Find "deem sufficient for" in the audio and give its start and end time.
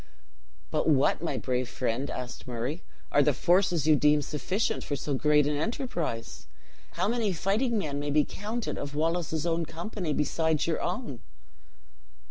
3.95-4.95